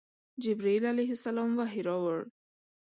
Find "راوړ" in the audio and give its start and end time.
1.89-2.19